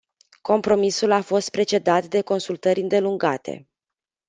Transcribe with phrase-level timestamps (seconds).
[0.41, 3.67] Compromisul a fost precedat de consultări îndelungate.